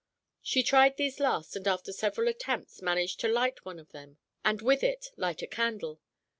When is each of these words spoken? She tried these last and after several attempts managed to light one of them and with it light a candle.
She 0.41 0.63
tried 0.63 0.97
these 0.97 1.19
last 1.19 1.55
and 1.55 1.67
after 1.67 1.93
several 1.93 2.27
attempts 2.27 2.81
managed 2.81 3.19
to 3.19 3.27
light 3.27 3.63
one 3.65 3.77
of 3.77 3.91
them 3.91 4.17
and 4.43 4.59
with 4.59 4.81
it 4.83 5.11
light 5.15 5.43
a 5.43 5.47
candle. 5.47 6.01